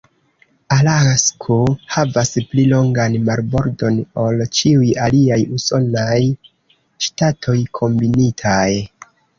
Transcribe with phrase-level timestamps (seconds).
[0.75, 1.57] Alasko
[1.97, 6.19] havas pli longan marbordon ol ĉiuj aliaj usonaj
[7.09, 8.69] ŝtatoj kombinitaj.